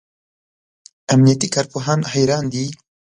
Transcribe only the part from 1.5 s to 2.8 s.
کارپوهان حیران دي.